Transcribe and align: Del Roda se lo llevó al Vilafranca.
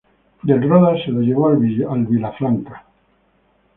Del 0.41 0.63
Roda 0.67 0.97
se 1.05 1.11
lo 1.11 1.19
llevó 1.21 1.49
al 1.49 1.57
Vilafranca. 1.57 2.87